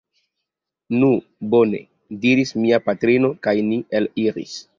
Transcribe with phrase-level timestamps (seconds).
[1.01, 1.09] Nu
[1.51, 1.81] bone!
[2.25, 4.59] diris mia patrino, kaj ni eliris.